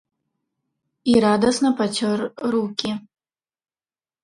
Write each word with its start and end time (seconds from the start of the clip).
І 1.13 1.15
радасна 1.25 1.69
пацёр 1.83 2.25
рукі. 2.57 2.91